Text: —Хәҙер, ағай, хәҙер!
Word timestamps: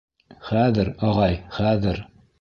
—Хәҙер, 0.47 0.89
ағай, 1.09 1.39
хәҙер! 1.59 2.05